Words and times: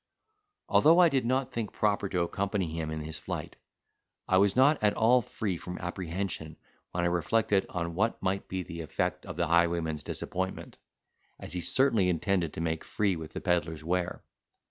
Although 0.67 0.97
I 0.97 1.09
did 1.09 1.27
not 1.27 1.51
think 1.51 1.71
proper 1.73 2.09
to 2.09 2.21
accompany 2.23 2.71
him 2.71 2.89
in 2.89 3.01
his 3.01 3.19
flight, 3.19 3.55
I 4.27 4.39
was 4.39 4.55
not 4.55 4.81
at 4.81 4.95
all 4.95 5.21
free 5.21 5.57
from 5.57 5.77
apprehension 5.77 6.57
when 6.89 7.03
I 7.03 7.07
reflected 7.07 7.67
on 7.69 7.93
what 7.93 8.19
might 8.19 8.47
be 8.47 8.63
the 8.63 8.81
effect 8.81 9.27
of 9.27 9.35
the 9.35 9.45
highwayman's 9.45 10.01
disappointment; 10.01 10.77
as 11.39 11.53
he 11.53 11.61
certainly 11.61 12.09
intended 12.09 12.51
to 12.53 12.61
make 12.61 12.83
free 12.83 13.15
with 13.15 13.33
the 13.33 13.41
pedlar's 13.41 13.83
ware. 13.83 14.23